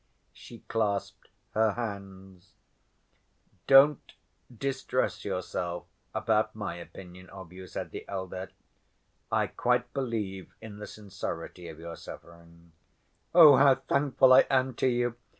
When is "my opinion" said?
6.55-7.29